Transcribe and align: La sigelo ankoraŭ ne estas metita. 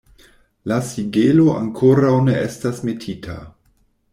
La 0.71 0.77
sigelo 0.87 1.45
ankoraŭ 1.57 2.15
ne 2.31 2.41
estas 2.47 2.81
metita. 2.89 3.37